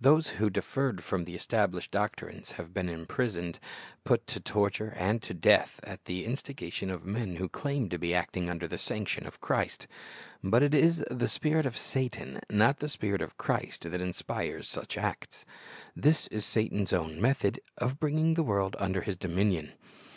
[0.00, 3.60] Those who differed from the estabhshed doctrines have been imprisoned,
[4.02, 8.12] put to torture and to death, at the instigation af men who claimed to be
[8.12, 9.86] acting under the sanction of Christ.
[10.42, 14.98] But it is the spirit of Satan, not the Spirit of Christ, that inspires such
[14.98, 15.46] acts.
[15.96, 19.74] Tliis is Satan's own method of bringing the world under his dominion.